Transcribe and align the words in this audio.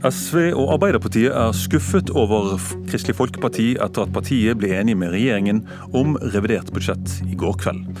SV 0.00 0.54
og 0.56 0.70
Arbeiderpartiet 0.78 1.34
er 1.36 1.50
skuffet 1.52 2.08
over 2.16 2.54
Kristelig 2.88 3.18
Folkeparti 3.18 3.74
etter 3.84 4.06
at 4.06 4.14
partiet 4.14 4.56
ble 4.56 4.70
enig 4.78 4.94
med 4.96 5.12
regjeringen 5.12 5.60
om 5.96 6.14
revidert 6.32 6.70
budsjett 6.72 7.18
i 7.28 7.36
går 7.36 7.58
kveld. 7.60 8.00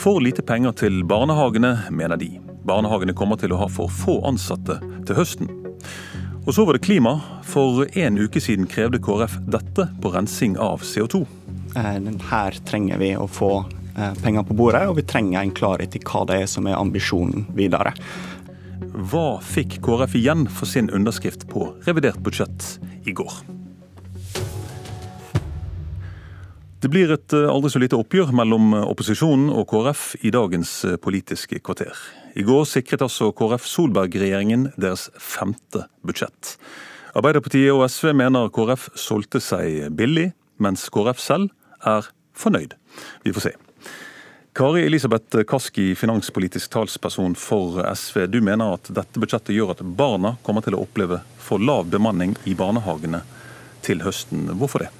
For 0.00 0.22
lite 0.24 0.40
penger 0.46 0.72
til 0.80 1.02
barnehagene, 1.04 1.74
mener 1.92 2.16
de. 2.20 2.30
Barnehagene 2.64 3.12
kommer 3.16 3.36
til 3.36 3.52
å 3.52 3.60
ha 3.60 3.68
for 3.68 3.92
få 3.92 4.22
ansatte 4.24 4.78
til 5.04 5.20
høsten. 5.20 5.52
Og 6.46 6.56
så 6.56 6.64
var 6.64 6.78
det 6.78 6.86
klima. 6.86 7.18
For 7.44 7.84
en 7.92 8.18
uke 8.24 8.40
siden 8.40 8.64
krevde 8.70 9.02
KrF 9.04 9.36
dette 9.44 9.90
på 10.00 10.12
rensing 10.16 10.56
av 10.56 10.80
CO2. 10.80 11.26
Eh, 11.76 12.12
her 12.30 12.60
trenger 12.64 13.00
vi 13.04 13.14
å 13.20 13.28
få 13.28 13.52
eh, 13.98 14.16
penger 14.24 14.48
på 14.48 14.56
bordet, 14.56 14.86
og 14.88 14.96
vi 14.96 15.04
trenger 15.08 15.42
en 15.42 15.52
klarhet 15.56 15.96
i 15.96 16.02
hva 16.08 16.24
det 16.28 16.40
er 16.40 16.48
som 16.48 16.68
er 16.68 16.80
ambisjonen 16.80 17.50
videre. 17.56 17.92
Hva 18.92 19.40
fikk 19.40 19.78
KrF 19.84 20.14
igjen 20.18 20.44
for 20.50 20.68
sin 20.68 20.90
underskrift 20.92 21.46
på 21.50 21.70
revidert 21.86 22.20
budsjett 22.24 22.66
i 23.08 23.14
går? 23.16 23.32
Det 26.84 26.90
blir 26.92 27.14
et 27.14 27.32
eh, 27.32 27.48
aldri 27.48 27.70
så 27.72 27.80
lite 27.80 27.96
oppgjør 27.96 28.34
mellom 28.36 28.74
opposisjonen 28.82 29.48
og 29.56 29.70
KrF 29.70 30.02
i 30.20 30.32
dagens 30.34 30.72
eh, 30.84 30.98
politiske 31.00 31.62
kvarter. 31.64 31.96
I 32.36 32.44
går 32.44 32.66
sikret 32.68 33.04
altså 33.06 33.30
KrF 33.32 33.64
Solberg-regjeringen 33.70 34.68
deres 34.76 35.06
femte 35.16 35.86
budsjett. 36.04 36.56
Arbeiderpartiet 37.16 37.72
og 37.72 37.86
SV 37.88 38.12
mener 38.20 38.52
KrF 38.52 38.90
solgte 39.00 39.40
seg 39.40 39.94
billig, 39.96 40.32
mens 40.60 40.90
KrF 40.92 41.22
selv 41.24 41.54
er 41.80 42.10
fornøyd. 42.36 42.76
Vi 43.24 43.32
får 43.32 43.48
se. 43.48 43.54
Kari 44.54 44.86
Elisabeth 44.86 45.42
Kaski, 45.42 45.94
finanspolitisk 45.94 46.70
talsperson 46.70 47.34
for 47.34 47.94
SV. 47.94 48.26
Du 48.26 48.40
mener 48.40 48.76
at 48.76 48.86
dette 48.94 49.18
budsjettet 49.18 49.50
gjør 49.50 49.72
at 49.74 49.80
barna 49.82 50.36
kommer 50.46 50.62
til 50.62 50.76
å 50.78 50.84
oppleve 50.84 51.18
for 51.42 51.58
lav 51.58 51.88
bemanning 51.90 52.36
i 52.46 52.54
barnehagene 52.54 53.24
til 53.82 54.04
høsten. 54.06 54.46
Hvorfor 54.54 54.86
det? 54.86 54.92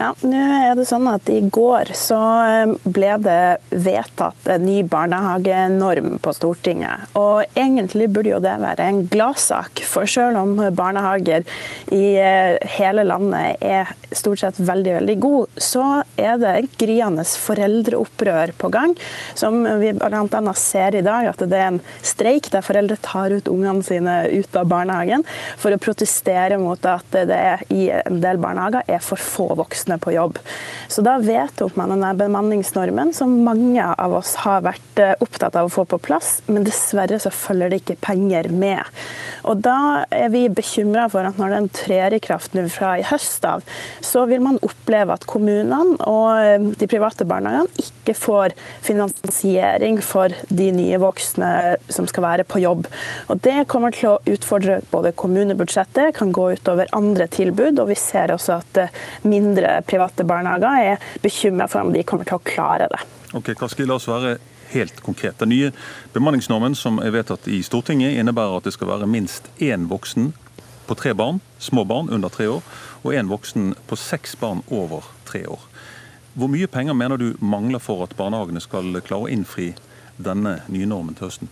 Ja, 0.00 0.14
nå 0.24 0.44
er 0.64 0.78
det 0.78 0.86
sånn 0.88 1.04
at 1.10 1.28
I 1.28 1.42
går 1.52 1.90
så 1.98 2.16
eh, 2.48 2.70
ble 2.88 3.10
det 3.20 3.58
vedtatt 3.84 4.46
en 4.48 4.62
ny 4.64 4.78
barnehagenorm 4.88 6.14
på 6.24 6.32
Stortinget. 6.32 7.10
Og 7.20 7.44
Egentlig 7.52 8.06
burde 8.08 8.30
jo 8.32 8.38
det 8.40 8.54
være 8.62 8.86
en 8.88 9.02
gladsak, 9.12 9.82
for 9.84 10.08
selv 10.08 10.38
om 10.40 10.54
barnehager 10.72 11.44
i 11.92 12.14
eh, 12.16 12.56
hele 12.78 13.04
landet 13.04 13.60
er 13.60 13.92
stort 14.16 14.40
sett 14.40 14.62
veldig 14.64 14.94
veldig 14.96 15.16
god, 15.20 15.60
så 15.60 15.84
er 16.16 16.40
det 16.40 16.54
et 16.54 16.78
gryende 16.80 17.26
foreldreopprør 17.28 18.54
på 18.56 18.72
gang. 18.72 18.96
Som 19.36 19.66
vi 19.82 19.92
bl.a. 19.92 20.54
ser 20.56 20.96
i 20.96 21.04
dag, 21.04 21.28
at 21.34 21.44
det 21.44 21.60
er 21.60 21.68
en 21.74 21.82
streik 22.00 22.48
der 22.54 22.64
foreldre 22.64 22.96
tar 23.04 23.36
ut 23.36 23.52
ungene 23.52 23.84
sine 23.84 24.16
ut 24.32 24.56
av 24.56 24.72
barnehagen 24.72 25.28
for 25.60 25.76
å 25.76 25.82
protestere 25.82 26.56
mot 26.62 26.88
at 26.88 27.20
det 27.28 27.44
i 27.68 27.90
en 28.00 28.24
del 28.24 28.40
barnehager 28.40 28.88
er 28.88 29.04
for 29.04 29.20
få 29.20 29.50
voksne 29.60 29.89
voksne 29.90 29.98
på 29.98 30.12
jobb. 30.12 30.38
Så 30.88 31.02
da 31.02 31.18
vedtok 31.18 31.76
man 31.76 31.90
denne 31.90 32.14
bemanningsnormen, 32.14 33.12
som 33.14 33.42
mange 33.44 33.82
av 33.82 34.14
oss 34.14 34.34
har 34.42 34.62
vært 34.62 34.98
eh, 34.98 35.14
opptatt 35.20 35.56
av 35.56 35.68
å 35.68 35.70
få 35.70 35.84
på 35.84 35.98
plass, 35.98 36.42
men 36.46 36.64
dessverre 36.64 37.18
så 37.20 37.30
følger 37.30 37.70
det 37.70 37.82
ikke 37.82 38.00
penger 38.00 38.50
med. 38.50 38.82
Og 39.44 39.62
da 39.62 40.04
er 40.10 40.30
vi 40.30 40.48
bekymra 40.48 41.08
for 41.10 41.24
at 41.24 41.38
når 41.38 41.54
den 41.54 41.68
trer 41.70 42.14
i 42.14 42.20
kraft 42.20 42.54
nå 42.54 42.66
fra 42.68 42.98
i 42.98 43.06
høst 43.06 43.44
av, 43.44 43.62
så 44.00 44.26
vil 44.26 44.42
man 44.42 44.60
oppleve 44.62 45.14
at 45.14 45.26
kommunene 45.26 45.96
og 46.06 46.42
eh, 46.42 46.58
de 46.80 46.90
private 46.90 47.24
barnehagene 47.24 47.70
ikke 47.78 47.99
får 48.16 48.54
finansiering 48.84 50.00
for 50.04 50.34
de 50.48 50.70
nye 50.74 51.00
voksne 51.00 51.50
som 51.88 52.08
skal 52.10 52.26
være 52.26 52.46
på 52.48 52.62
jobb. 52.62 52.88
Og 53.28 53.40
Det 53.44 53.68
kommer 53.70 53.94
til 53.94 54.12
å 54.12 54.18
utfordre 54.28 54.80
både 54.90 55.12
kommunebudsjettet, 55.12 56.14
kan 56.16 56.32
gå 56.32 56.50
utover 56.56 56.90
andre 56.96 57.26
tilbud, 57.30 57.78
og 57.78 57.90
vi 57.90 57.98
ser 57.98 58.34
også 58.34 58.58
at 58.60 58.82
eh, 58.84 59.00
mindre 59.22 59.80
private 59.88 60.26
barnehager 60.26 60.92
er 60.92 61.10
bekymra 61.22 61.68
for 61.70 61.84
om 61.84 61.94
de 61.94 62.04
kommer 62.04 62.28
til 62.28 62.40
å 62.40 62.44
klare 62.44 62.90
det. 62.92 63.02
Ok, 63.36 63.52
Kaski, 63.58 63.86
la 63.86 63.96
oss 64.00 64.08
være 64.10 64.38
helt 64.74 65.00
konkret. 65.00 65.38
Den 65.38 65.52
nye 65.52 65.72
bemanningsnormen 66.14 66.74
som 66.78 67.00
er 67.02 67.14
vedtatt 67.14 67.48
i 67.50 67.62
Stortinget, 67.66 68.18
innebærer 68.18 68.60
at 68.60 68.68
det 68.68 68.74
skal 68.76 68.90
være 68.92 69.10
minst 69.10 69.50
én 69.58 69.88
voksen 69.90 70.32
på 70.86 70.96
tre 70.98 71.14
barn, 71.14 71.40
små 71.58 71.84
barn 71.86 72.10
under 72.10 72.28
tre 72.28 72.48
år, 72.50 72.62
og 73.02 73.14
én 73.14 73.30
voksen 73.30 73.74
på 73.86 73.98
seks 73.98 74.36
barn 74.40 74.64
over 74.68 75.06
tre 75.28 75.44
år. 75.46 75.62
Hvor 76.34 76.50
mye 76.50 76.68
penger 76.70 76.94
mener 76.94 77.18
du 77.18 77.32
mangler 77.42 77.82
for 77.82 78.04
at 78.04 78.14
barnehagene 78.18 78.62
skal 78.62 78.94
klare 79.02 79.26
å 79.26 79.32
innfri 79.32 79.72
denne 80.20 80.60
nye 80.70 80.88
normen 80.88 81.16
til 81.18 81.30
høsten? 81.30 81.50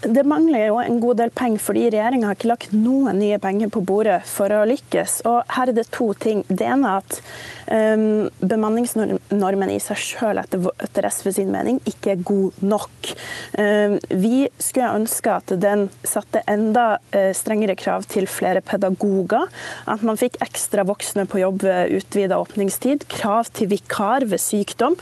Det 0.00 0.24
mangler 0.24 0.70
jo 0.70 0.78
en 0.80 1.00
god 1.02 1.18
del 1.20 1.32
penger, 1.36 1.60
fordi 1.60 1.88
regjeringa 1.90 2.30
har 2.30 2.38
ikke 2.38 2.48
lagt 2.48 2.72
noen 2.72 3.18
nye 3.20 3.36
penger 3.42 3.68
på 3.74 3.82
bordet 3.84 4.22
for 4.28 4.52
å 4.54 4.62
lykkes. 4.68 5.20
Og 5.28 5.42
her 5.58 5.68
er 5.68 5.76
det 5.76 5.90
to 5.92 6.12
ting. 6.16 6.44
Det 6.48 6.64
ene 6.64 6.88
er 6.88 7.02
at 7.02 7.18
bemanningsnormen 7.68 9.70
i 9.74 9.80
seg 9.82 9.98
selv 10.00 10.42
etter, 10.42 11.08
SV 11.08 11.30
sin 11.36 11.52
mening 11.52 11.80
ikke 11.88 12.14
er 12.14 12.24
god 12.26 12.52
nok. 12.64 13.12
Um, 13.58 13.98
vi 14.08 14.48
skulle 14.56 14.96
ønske 14.98 15.32
at 15.32 15.52
den 15.60 15.88
satte 16.06 16.42
enda 16.50 16.98
uh, 17.14 17.32
strengere 17.36 17.76
krav 17.78 18.06
til 18.10 18.28
flere 18.30 18.62
pedagoger. 18.64 19.48
At 19.88 20.04
man 20.06 20.20
fikk 20.20 20.34
ekstra 20.44 20.84
voksne 20.88 21.26
på 21.28 21.42
jobb 21.42 21.58
ved 21.66 21.94
utvida 22.00 22.40
åpningstid. 22.40 22.98
Krav 23.12 23.44
til 23.56 23.68
vikar 23.72 24.26
ved 24.28 24.40
sykdom. 24.42 24.94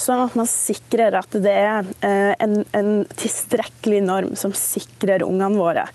Sånn 0.00 0.24
at 0.26 0.36
man 0.38 0.48
sikrer 0.50 1.12
at 1.20 1.30
det 1.44 1.54
er 1.54 1.80
uh, 1.84 2.32
en, 2.40 2.54
en 2.76 2.92
tilstrekkelig 3.20 4.02
norm 4.04 4.14
norm 4.14 4.36
som 4.36 4.52
sikrer 4.52 5.22
ungene 5.22 5.58
våre. 5.58 5.86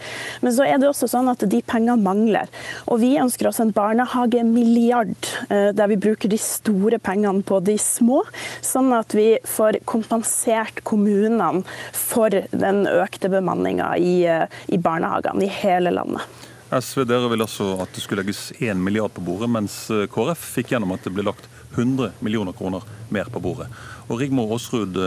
Men 0.41 0.53
så 0.53 0.65
er 0.67 0.79
det 0.79 0.89
også 0.89 1.09
sånn 1.09 1.29
at 1.31 1.43
de 1.49 1.61
pengene 1.65 1.99
mangler. 2.01 2.49
Og 2.87 3.01
vi 3.03 3.15
ønsker 3.21 3.49
oss 3.49 3.61
en 3.63 3.73
barnehagemilliard, 3.75 5.15
eh, 5.49 5.69
der 5.73 5.87
vi 5.87 5.97
bruker 5.97 6.18
de 6.27 6.39
store 6.41 6.99
pengene 6.99 7.43
på 7.47 7.61
de 7.63 7.77
små, 7.79 8.23
sånn 8.65 8.91
at 8.97 9.15
vi 9.15 9.37
får 9.47 9.79
kompensert 9.89 10.83
kommunene 10.83 11.63
for 11.95 12.33
den 12.51 12.83
økte 12.89 13.31
bemanninga 13.31 13.93
i, 13.97 14.25
eh, 14.27 14.47
i 14.67 14.77
barnehagene 14.77 15.45
i 15.45 15.53
hele 15.61 15.93
landet. 15.95 16.25
SV 16.69 17.05
dere 17.07 17.29
vil 17.31 17.41
altså 17.41 17.71
at 17.81 17.95
det 17.95 18.03
skulle 18.03 18.21
legges 18.21 18.51
1 18.59 18.77
milliard 18.77 19.13
på 19.15 19.23
bordet, 19.25 19.49
mens 19.49 19.85
eh, 19.89 20.05
KrF 20.11 20.43
fikk 20.57 20.75
gjennom 20.75 20.91
at 20.97 21.07
det 21.07 21.15
ble 21.15 21.25
lagt 21.29 21.47
100 21.77 22.19
millioner 22.19 22.51
kroner 22.51 22.83
mer 23.09 23.31
på 23.31 23.39
bordet. 23.39 23.69
Og 24.09 24.19
Rigmor 24.19 24.51
Aasrud, 24.51 24.97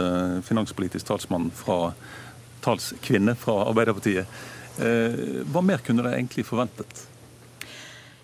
finanspolitisk 0.47 1.05
talsmann 1.05 1.49
fra 1.53 1.91
talskvinne 2.63 3.35
fra 3.35 3.65
Arbeiderpartiet. 3.67 4.27
Eh, 4.81 5.43
hva 5.53 5.61
mer 5.65 5.83
kunne 5.85 6.03
dere 6.03 6.17
egentlig 6.17 6.47
forventet? 6.47 7.07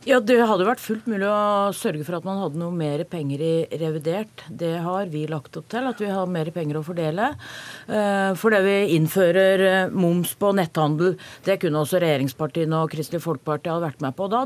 Ja, 0.09 0.17
Det 0.25 0.39
hadde 0.41 0.65
vært 0.65 0.81
fullt 0.81 1.05
mulig 1.05 1.27
å 1.29 1.69
sørge 1.75 2.01
for 2.07 2.17
at 2.17 2.23
man 2.25 2.39
hadde 2.41 2.57
noe 2.57 2.73
mer 2.73 3.03
penger 3.05 3.43
i 3.45 3.77
revidert. 3.77 4.41
Det 4.49 4.71
har 4.81 5.09
vi 5.11 5.27
lagt 5.29 5.59
opp 5.59 5.67
til, 5.69 5.85
at 5.85 5.99
vi 6.01 6.07
har 6.09 6.25
mer 6.25 6.49
penger 6.55 6.79
å 6.79 6.81
fordele. 6.87 7.27
For 7.85 8.39
fordi 8.39 8.61
vi 8.65 8.95
innfører 8.95 9.61
eh, 9.67 9.91
moms 9.93 10.31
på 10.39 10.49
netthandel. 10.57 11.13
Det 11.45 11.59
kunne 11.61 11.83
også 11.83 11.99
regjeringspartiene 12.01 12.79
og 12.79 12.89
Kristelig 12.89 13.21
Folkeparti 13.21 13.69
ha 13.69 13.77
vært 13.83 14.01
med 14.01 14.17
på. 14.17 14.25
Da 14.33 14.41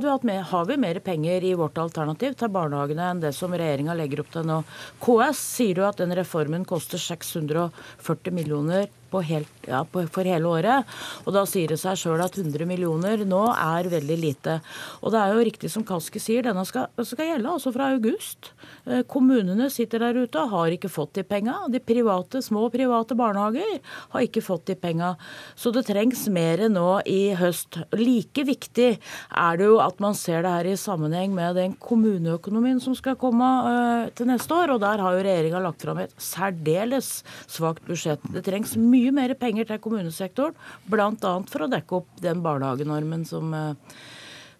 har 0.50 0.66
vi 0.68 0.78
mer 0.84 1.00
penger 1.06 1.48
i 1.48 1.54
vårt 1.56 1.80
alternativ 1.80 2.36
til 2.42 2.52
barnehagene 2.52 3.06
enn 3.14 3.24
det 3.24 3.32
som 3.38 3.56
regjeringa 3.56 3.96
legger 3.96 4.26
opp 4.26 4.34
til 4.36 4.50
nå. 4.50 4.60
KS 5.06 5.46
sier 5.54 5.80
jo 5.80 5.88
at 5.88 6.04
den 6.04 6.12
reformen 6.20 6.68
koster 6.68 7.00
640 7.00 8.36
millioner 8.36 8.92
helt, 9.22 9.52
ja, 9.68 9.84
for 9.86 10.24
hele 10.26 10.50
året. 10.50 10.90
Og 11.28 11.34
Da 11.34 11.46
sier 11.50 11.68
det 11.68 11.80
seg 11.82 12.00
sjøl 12.00 12.24
at 12.24 12.38
100 12.38 12.66
millioner 12.66 13.24
nå 13.28 13.44
er 13.54 13.90
veldig 13.92 14.18
lite. 14.20 14.60
Og 15.02 15.14
det 15.14 15.22
er 15.22 15.34
jo 15.34 15.46
riktig 15.46 15.72
som 15.72 15.86
Kaski 15.86 16.22
sier, 16.22 16.44
denne 16.46 16.66
skal, 16.66 16.90
skal 17.06 17.34
gjelde 17.34 17.54
altså 17.54 17.74
fra 17.76 17.92
august. 17.94 18.54
Eh, 18.86 19.04
kommunene 19.08 19.70
sitter 19.72 20.04
der 20.04 20.24
ute 20.24 20.42
og 20.42 20.52
har 20.52 20.76
ikke 20.76 20.92
fått 20.92 21.16
de 21.20 21.24
penga. 21.28 21.60
De 21.72 21.82
private, 21.84 22.42
små 22.44 22.68
private 22.74 23.16
barnehager 23.20 23.80
har 24.14 24.26
ikke 24.26 24.44
fått 24.44 24.68
de 24.72 24.78
penga. 24.80 25.14
Så 25.56 25.72
det 25.76 25.86
trengs 25.88 26.26
mer 26.34 26.66
nå 26.72 27.02
i 27.10 27.34
høst. 27.38 27.80
Like 27.96 28.46
viktig 28.48 28.90
er 28.98 29.60
det 29.60 29.70
jo 29.70 29.80
at 29.84 30.00
man 30.04 30.16
ser 30.18 30.44
det 30.44 30.54
her 30.54 30.72
i 30.72 30.78
sammenheng 30.80 31.34
med 31.36 31.58
den 31.60 31.76
kommuneøkonomien 31.82 32.82
som 32.84 32.96
skal 32.98 33.18
komme 33.20 33.44
uh, 33.44 34.12
til 34.16 34.30
neste 34.30 34.56
år. 34.56 34.76
Og 34.76 34.84
der 34.84 35.02
har 35.04 35.18
jo 35.18 35.26
regjeringa 35.26 35.64
lagt 35.64 35.84
fram 35.84 36.02
et 36.04 36.14
særdeles 36.22 37.12
svakt 37.52 37.84
budsjett. 37.88 38.24
Det 38.34 38.46
trengs 38.46 38.76
mye 38.80 39.03
mye 39.04 39.14
mer 39.16 39.36
penger 39.40 39.70
til 39.70 39.82
kommunesektoren, 39.84 40.58
bl.a. 40.90 41.38
for 41.52 41.66
å 41.66 41.72
dekke 41.72 42.02
opp 42.02 42.22
den 42.24 42.44
barnehagenormen 42.46 43.26
som, 43.28 43.54
eh, 43.54 43.98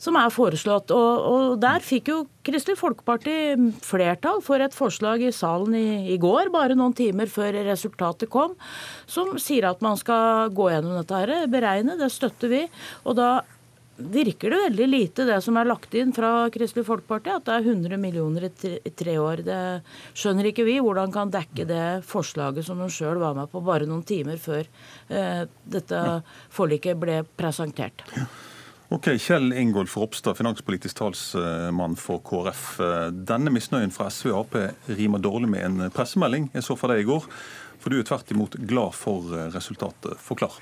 som 0.04 0.18
er 0.20 0.34
foreslått. 0.34 0.92
Og, 0.92 1.28
og, 1.30 1.56
Der 1.64 1.84
fikk 1.86 2.12
jo 2.12 2.20
Kristelig 2.44 2.78
Folkeparti 2.82 3.72
flertall 3.86 4.44
for 4.44 4.60
et 4.64 4.76
forslag 4.76 5.24
i 5.24 5.32
salen 5.32 5.78
i, 5.80 5.88
i, 6.14 6.20
går, 6.20 6.52
bare 6.54 6.76
noen 6.76 6.96
timer 6.98 7.32
før 7.32 7.56
resultatet 7.70 8.32
kom, 8.34 8.58
som 9.08 9.38
sier 9.40 9.70
at 9.70 9.84
man 9.86 10.00
skal 10.00 10.52
gå 10.52 10.70
gjennom 10.74 11.00
dette 11.00 11.24
her, 11.24 11.36
beregne. 11.48 11.98
Det 12.00 12.12
støtter 12.12 12.52
vi. 12.52 12.64
Og 13.08 13.20
da 13.20 13.32
virker 13.98 14.50
det 14.50 14.62
veldig 14.64 14.88
lite, 14.88 15.26
det 15.28 15.40
som 15.46 15.58
er 15.58 15.68
lagt 15.70 15.94
inn 15.98 16.14
fra 16.16 16.48
Kristelig 16.54 16.86
Folkeparti, 16.88 17.34
at 17.34 17.46
det 17.46 17.58
er 17.58 17.68
100 17.68 18.00
millioner 18.02 18.48
i 18.50 18.94
tre, 18.94 19.18
år. 19.22 19.44
Det 19.46 19.60
skjønner 20.18 20.50
ikke 20.50 20.66
vi 20.68 20.80
hvordan 20.82 21.14
kan 21.14 21.34
dekke 21.34 21.68
det 21.70 21.86
forslaget 22.10 22.66
som 22.66 22.82
de 22.82 22.90
sjøl 22.92 23.22
var 23.22 23.38
med 23.38 23.52
på 23.52 23.62
bare 23.66 23.88
noen 23.90 24.06
timer 24.08 24.42
før 24.42 24.66
eh, 25.10 25.46
dette 25.64 26.02
forliket 26.54 26.98
ble 27.00 27.22
presentert. 27.38 28.06
Ok, 28.94 29.08
Kjell 29.18 29.54
Ingolf 29.58 29.96
Ropstad, 29.98 30.38
finanspolitisk 30.38 31.00
talsmann 31.00 31.96
for 31.98 32.22
KrF. 32.26 32.66
Denne 33.26 33.54
misnøyen 33.54 33.94
fra 33.94 34.10
SV 34.14 34.30
og 34.34 34.40
Ap 34.44 34.90
rimer 35.00 35.22
dårlig 35.24 35.50
med 35.50 35.66
en 35.66 35.94
pressemelding 35.94 36.52
jeg 36.54 36.66
så 36.66 36.78
fra 36.78 36.92
deg 36.94 37.02
i 37.02 37.08
går. 37.08 37.26
For 37.84 37.92
du 37.92 38.00
er 38.00 38.08
tvert 38.08 38.32
imot 38.32 38.56
glad 38.64 38.96
for 38.96 39.28
resultatet. 39.52 40.16
Forklar. 40.24 40.56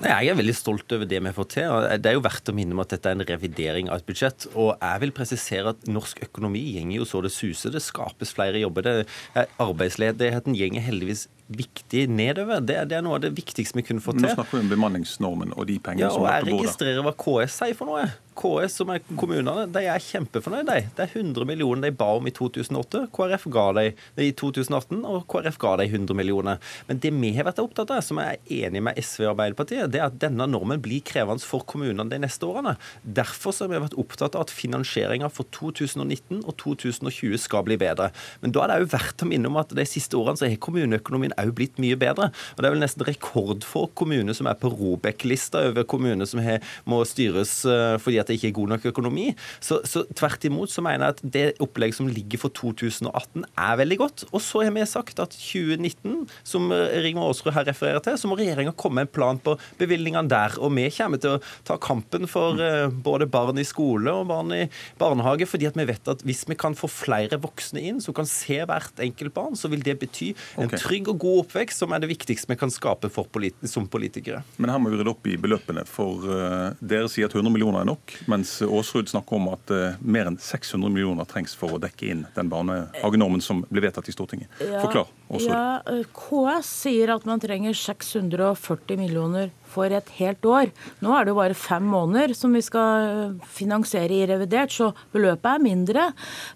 Nei, 0.00 0.24
Jeg 0.24 0.32
er 0.32 0.38
veldig 0.38 0.56
stolt 0.56 0.94
over 0.96 1.04
det 1.04 1.20
vi 1.20 1.28
har 1.28 1.36
fått 1.36 1.52
til. 1.58 1.88
Det 2.00 2.08
er 2.08 2.16
jo 2.16 2.24
verdt 2.24 2.48
å 2.48 2.56
minne 2.56 2.72
om 2.72 2.80
at 2.80 2.94
dette 2.94 3.10
er 3.10 3.18
en 3.18 3.26
revidering 3.28 3.90
av 3.92 4.00
et 4.00 4.08
budsjett. 4.08 4.48
Og 4.54 4.72
jeg 4.72 5.02
vil 5.04 5.12
presisere 5.12 5.74
at 5.74 5.84
norsk 5.90 6.24
økonomi 6.24 6.64
gjenger 6.72 7.02
jo 7.02 7.08
så 7.10 7.20
det 7.24 7.34
suser. 7.36 7.74
Det 7.74 7.84
skapes 7.84 8.32
flere 8.32 8.62
jobber. 8.64 8.88
Det, 8.88 9.46
arbeidsledigheten 9.60 10.56
gjenger 10.56 10.88
heldigvis 10.88 11.28
viktig 11.46 12.06
nedover. 12.08 12.60
Det, 12.64 12.78
det, 12.88 12.98
er 12.98 13.04
noe 13.04 13.18
av 13.18 13.24
det 13.24 13.34
viktigste 13.36 13.78
vi 13.78 13.84
kunne 13.86 14.04
fått 14.04 14.18
til. 14.20 14.28
Nå 14.28 14.34
snakker 14.36 14.58
vi 14.58 14.64
om 14.64 14.70
bemanningsnormen 14.72 15.56
og 15.56 15.68
de 15.68 15.78
pengene 15.82 16.06
ja, 16.06 16.12
som 16.14 16.24
er 16.24 16.40
på 16.40 16.48
bordet. 16.48 16.54
Jeg 16.54 16.64
registrerer 16.64 17.04
hva 17.04 17.14
KS 17.24 17.58
sier 17.60 17.78
for 17.78 17.90
noe. 17.90 18.06
KS, 18.34 18.78
som 18.80 18.90
er 18.90 19.02
kommunene, 19.14 19.66
de 19.70 19.82
er 19.86 20.02
kjempefornøyd. 20.02 20.66
De. 20.66 20.78
Det 20.96 21.04
er 21.04 21.12
100 21.20 21.46
millioner 21.46 21.86
de 21.86 21.92
ba 21.94 22.08
om 22.18 22.26
i 22.26 22.32
2008. 22.34 23.04
KrF 23.14 23.46
ga 23.54 23.66
de 23.78 23.84
i 24.24 24.30
2018, 24.34 25.04
og 25.06 25.26
KrF 25.30 25.58
ga 25.62 25.74
de 25.80 25.86
100 25.86 26.18
millioner. 26.18 26.62
Men 26.88 27.00
det 27.02 27.12
vi 27.14 27.30
har 27.36 27.46
vært 27.46 27.62
opptatt 27.62 27.92
av, 27.94 28.02
som 28.04 28.18
jeg 28.20 28.40
er 28.40 28.66
enig 28.66 28.82
med 28.88 28.98
SV 28.98 29.26
og 29.28 29.30
Arbeiderpartiet, 29.34 29.92
det 29.92 30.00
er 30.00 30.08
at 30.08 30.18
denne 30.22 30.48
normen 30.50 30.82
blir 30.82 31.04
krevende 31.06 31.44
for 31.46 31.66
kommunene 31.68 32.08
de 32.10 32.20
neste 32.24 32.48
årene. 32.48 32.74
Derfor 33.04 33.54
har 33.60 33.70
vi 33.70 33.82
vært 33.84 33.98
opptatt 34.00 34.34
av 34.34 34.48
at 34.48 34.54
finansieringa 34.54 35.30
for 35.32 35.48
2019 35.54 36.42
og 36.42 36.56
2020 36.62 37.38
skal 37.40 37.66
bli 37.68 37.78
bedre. 37.80 38.10
Men 38.42 38.54
da 38.54 38.64
er 38.64 38.72
det 38.72 38.80
òg 38.82 38.92
verdt 38.96 39.24
å 39.24 39.30
minne 39.30 39.50
om 39.50 39.60
at 39.62 39.72
de 39.76 39.86
siste 39.88 40.18
årene 40.18 40.40
så 40.40 40.48
har 40.50 40.60
kommuneøkonomien 40.64 41.33
òg 41.40 41.54
blitt 41.58 41.80
mye 41.82 41.98
bedre. 42.00 42.30
Og 42.54 42.62
Det 42.62 42.68
er 42.68 42.74
vel 42.74 42.82
nesten 42.84 43.06
rekordfå 43.06 43.86
kommuner 43.98 44.36
som 44.36 44.48
er 44.50 44.58
på 44.60 44.70
Robek-lista 44.72 45.64
over 45.70 45.86
kommuner 45.88 46.28
som 46.28 46.42
har, 46.44 46.62
må 46.88 47.00
styres 47.08 47.62
eh, 47.68 47.96
fordi 48.02 48.20
at 48.20 48.30
det 48.30 48.38
ikke 48.38 48.50
er 48.52 48.58
god 48.58 48.74
nok 48.74 48.88
økonomi. 48.92 49.26
Så, 49.60 49.80
så 49.88 50.04
tvert 50.16 50.44
imot 50.48 50.72
så 50.72 50.84
mener 50.84 51.08
jeg 51.08 51.16
at 51.16 51.24
det 51.36 51.44
opplegget 51.64 51.98
som 51.98 52.10
ligger 52.10 52.40
for 52.44 52.54
2018 52.54 53.44
er 53.44 53.80
veldig 53.80 54.00
godt. 54.00 54.26
Og 54.32 54.42
så 54.44 54.64
har 54.64 54.74
vi 54.74 54.86
sagt 54.88 55.20
at 55.22 55.34
2019, 55.34 56.24
som 56.46 56.70
Rigmor 56.72 57.30
Aasrud 57.30 57.54
her 57.56 57.68
refererer 57.68 58.02
til, 58.04 58.18
så 58.20 58.30
må 58.30 58.38
regjeringa 58.38 58.74
komme 58.78 58.94
med 58.94 59.08
en 59.08 59.14
plan 59.14 59.40
på 59.42 59.56
bevilgningene 59.80 60.30
der. 60.30 60.56
Og 60.62 60.72
vi 60.76 60.86
kommer 60.94 61.20
til 61.20 61.36
å 61.36 61.42
ta 61.66 61.76
kampen 61.80 62.28
for 62.30 62.60
uh, 62.60 62.88
både 62.88 63.28
barn 63.30 63.58
i 63.60 63.66
skole 63.66 64.12
og 64.12 64.28
barn 64.30 64.52
i 64.54 64.62
barnehage, 65.00 65.48
fordi 65.50 65.68
at 65.68 65.78
vi 65.78 65.86
vet 65.88 66.10
at 66.10 66.22
hvis 66.26 66.44
vi 66.50 66.58
kan 66.58 66.76
få 66.78 66.90
flere 66.90 67.40
voksne 67.42 67.82
inn 67.82 68.00
som 68.04 68.16
kan 68.16 68.28
se 68.28 68.60
hvert 68.62 69.02
enkelt 69.02 69.34
barn, 69.36 69.58
så 69.58 69.70
vil 69.72 69.82
det 69.84 69.96
bety 70.02 70.32
en 70.60 70.72
trygg 70.72 71.10
og 71.12 71.20
god 71.22 71.23
oppvekst, 71.40 71.80
som 71.82 71.92
er 71.94 72.02
det 72.02 72.10
viktigste 72.10 72.50
vi 72.50 72.58
kan 72.60 72.72
skape 72.72 73.10
polit 73.12 73.56
som 73.70 73.86
politikere. 73.90 74.42
Men 74.56 74.72
her 74.72 74.80
må 74.82 74.92
vi 74.92 75.00
rydde 75.00 75.12
opp 75.14 75.26
i 75.30 75.36
beløpene, 75.40 75.84
for 75.88 76.24
uh, 76.28 76.74
dere 76.80 77.08
sier 77.12 77.30
at 77.30 77.36
100 77.36 77.52
millioner 77.54 77.82
er 77.82 77.88
nok, 77.88 78.16
mens 78.30 78.56
Aasrud 78.64 79.10
snakker 79.10 79.38
om 79.38 79.50
at 79.54 79.74
uh, 79.74 79.98
mer 80.00 80.30
enn 80.30 80.38
600 80.40 80.92
millioner 80.92 81.28
trengs 81.30 81.56
for 81.58 81.76
å 81.76 81.82
dekke 81.82 82.10
inn 82.12 82.24
den 82.36 82.52
barnehagenormen 82.52 83.44
som 83.44 83.64
ble 83.70 83.86
vedtatt 83.86 84.10
i 84.10 84.16
Stortinget. 84.16 84.52
Forklar, 84.60 85.10
Aasrud. 85.34 85.50
Ja, 85.50 86.00
KS 86.16 86.72
sier 86.84 87.14
at 87.16 87.28
man 87.28 87.42
trenger 87.42 87.76
640 87.76 89.00
millioner 89.00 89.52
for 89.74 89.92
et 89.94 90.10
helt 90.18 90.44
år. 90.46 90.70
Nå 91.02 91.12
er 91.14 91.26
det 91.26 91.32
jo 91.32 91.38
bare 91.40 91.58
fem 91.58 91.86
måneder 91.90 92.34
som 92.36 92.54
vi 92.54 92.62
skal 92.64 93.06
eh, 93.08 93.48
finansiere 93.56 94.20
i 94.20 94.28
revidert, 94.30 94.72
så 94.74 94.92
beløpet 95.14 95.50
er 95.50 95.64
mindre. 95.64 96.06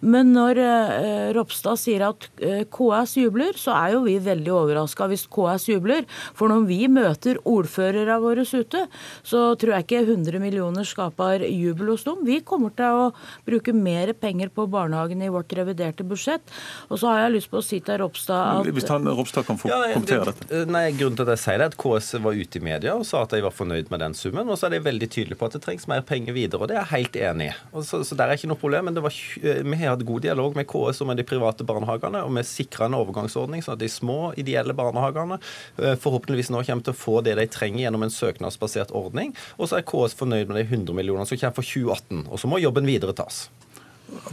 Men 0.00 0.32
når 0.36 0.60
eh, 0.62 1.30
Ropstad 1.36 1.80
sier 1.80 2.06
at 2.08 2.28
eh, 2.44 2.64
KS 2.70 3.16
jubler, 3.22 3.58
så 3.58 3.74
er 3.76 3.96
jo 3.96 4.04
vi 4.06 4.18
veldig 4.22 4.54
overraska 4.54 5.08
hvis 5.10 5.26
KS 5.32 5.68
jubler. 5.72 6.06
For 6.38 6.50
når 6.52 6.68
vi 6.68 6.80
møter 6.92 7.40
ordførerne 7.48 8.20
våre 8.22 8.46
ute, 8.48 8.84
så 9.26 9.42
tror 9.60 9.74
jeg 9.74 9.86
ikke 9.86 10.04
100 10.06 10.40
millioner 10.42 10.86
skaper 10.88 11.44
jubel 11.48 11.92
hos 11.92 12.06
dem. 12.06 12.22
Vi 12.26 12.40
kommer 12.46 12.72
til 12.76 13.02
å 13.02 13.08
bruke 13.46 13.74
mer 13.76 14.14
penger 14.16 14.52
på 14.54 14.68
barnehagen 14.70 15.22
i 15.24 15.32
vårt 15.32 15.52
reviderte 15.58 16.06
budsjett. 16.06 16.44
Og 16.88 17.00
så 17.00 17.10
har 17.10 17.24
jeg 17.24 17.36
lyst 17.38 17.52
på 17.52 17.60
å 17.60 17.66
si 17.66 17.80
til 17.84 18.00
Ropstad 18.00 18.62
at 18.62 18.67
Hvis 18.74 18.88
han, 18.90 19.08
Ropstad 19.08 19.46
kan 19.48 19.58
få 19.60 19.70
ja, 19.70 19.78
kommentere 19.94 20.32
dette. 20.32 20.62
Nei, 20.68 20.84
Grunnen 20.98 21.18
til 21.18 21.26
at 21.26 21.34
jeg 21.34 21.42
sier 21.44 21.60
det, 21.62 21.68
er 21.68 21.72
at 21.72 21.78
KS 21.80 22.10
var 22.24 22.38
ute 22.38 22.60
i 22.60 22.64
media 22.64 22.94
og 22.98 23.06
sa 23.08 23.22
at 23.24 23.34
de 23.34 23.42
var 23.44 23.54
fornøyd 23.54 23.92
med 23.92 24.02
den 24.04 24.16
summen. 24.18 24.48
Og 24.48 24.58
så 24.60 24.68
er 24.68 24.76
de 24.76 24.82
veldig 24.84 25.08
tydelige 25.14 25.38
på 25.40 25.48
at 25.48 25.56
det 25.56 25.62
trengs 25.64 25.88
mer 25.90 26.04
penger 26.06 26.36
videre, 26.36 26.62
og 26.62 26.70
det 26.70 26.78
er 26.78 26.84
jeg 26.84 26.92
helt 26.94 27.18
enig 27.30 27.50
i. 27.50 27.82
Så, 27.86 28.02
så 28.06 28.18
der 28.18 28.30
er 28.30 28.40
ikke 28.40 28.50
noe 28.52 28.60
problem. 28.60 28.88
Men 28.88 29.00
var, 29.04 29.18
eh, 29.42 29.62
vi 29.64 29.80
har 29.82 29.94
hatt 29.94 30.06
god 30.08 30.24
dialog 30.26 30.58
med 30.58 30.68
KS 30.70 31.02
og 31.04 31.10
med 31.10 31.20
de 31.20 31.26
private 31.28 31.66
barnehagene, 31.68 32.24
og 32.24 32.34
vi 32.38 32.46
sikra 32.48 32.88
en 32.88 32.98
overgangsordning 32.98 33.64
sånn 33.64 33.76
at 33.78 33.82
de 33.82 33.90
små 33.92 34.32
ideelle 34.40 34.76
barnehagene 34.78 35.38
eh, 35.38 35.94
forhåpentligvis 36.00 36.52
nå 36.54 36.64
kommer 36.68 36.86
til 36.86 36.96
å 36.96 37.02
få 37.02 37.20
det 37.26 37.38
de 37.38 37.48
trenger 37.52 37.86
gjennom 37.86 38.06
en 38.06 38.14
søknadsbasert 38.14 38.94
ordning. 38.96 39.34
Og 39.58 39.70
så 39.70 39.80
er 39.80 39.88
KS 39.88 40.16
fornøyd 40.18 40.50
med 40.50 40.60
de 40.60 40.66
100 40.68 40.96
millionene 40.96 41.28
som 41.28 41.40
kommer 41.40 41.60
for 41.60 41.66
2018. 41.66 42.26
Og 42.28 42.42
så 42.42 42.50
må 42.50 42.62
jobben 42.62 42.88
videre 42.88 43.16
tas. 43.16 43.46